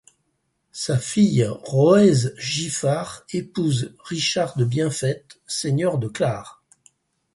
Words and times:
Sa 0.71 0.97
fille 0.97 1.45
Rohaise 1.45 2.33
Giffard 2.39 3.21
épouse 3.33 3.95
Richard 4.03 4.57
de 4.57 4.65
Bienfaite, 4.65 5.39
seigneur 5.45 5.99
de 5.99 6.07
Clare. 6.07 6.63